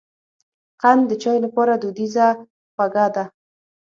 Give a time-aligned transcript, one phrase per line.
[0.81, 2.27] قند د چای لپاره دودیزه
[2.73, 3.23] خوږه ده.